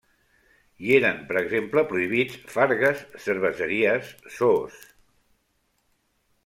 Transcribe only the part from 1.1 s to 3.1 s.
per exemple prohibits: fargues,